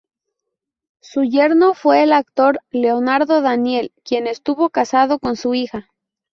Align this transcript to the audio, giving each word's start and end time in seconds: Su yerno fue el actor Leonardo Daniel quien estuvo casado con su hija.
Su 1.03 1.23
yerno 1.25 1.75
fue 1.75 2.01
el 2.01 2.11
actor 2.13 2.59
Leonardo 2.71 3.39
Daniel 3.41 3.93
quien 4.03 4.25
estuvo 4.25 4.71
casado 4.71 5.19
con 5.19 5.35
su 5.35 5.53
hija. 5.53 5.91